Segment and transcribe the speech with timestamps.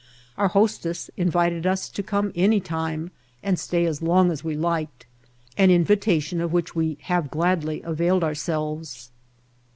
[0.35, 3.11] Our host ess invited us to come any time
[3.43, 5.05] and stay as long as we liked,
[5.59, 9.11] an invitation of which we have gladly availed ourselves.